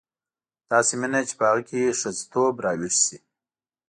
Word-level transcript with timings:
داسې 0.71 0.93
مینه 1.01 1.21
چې 1.27 1.33
په 1.39 1.43
هغه 1.49 1.61
کې 1.69 1.97
ښځتوب 1.99 2.53
راویښ 2.65 2.95
شي. 3.05 3.17